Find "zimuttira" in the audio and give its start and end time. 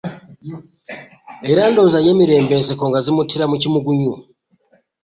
3.05-3.43